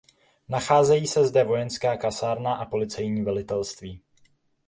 [0.49, 4.01] Nacházejí se zde vojenská kasárna a policejní velitelství.